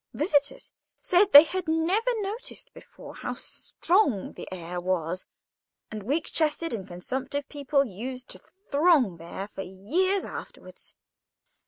Visitors 0.15 0.71
said 0.99 1.31
they 1.31 1.43
had 1.43 1.67
never 1.67 2.09
noticed 2.21 2.73
before 2.73 3.13
how 3.13 3.35
strong 3.35 4.33
the 4.33 4.51
air 4.51 4.81
was, 4.81 5.27
and 5.91 6.01
weak 6.01 6.25
chested 6.25 6.73
and 6.73 6.87
consumptive 6.87 7.47
people 7.47 7.85
used 7.85 8.27
to 8.29 8.41
throng 8.71 9.17
there 9.17 9.47
for 9.47 9.61
years 9.61 10.25
afterwards. 10.25 10.95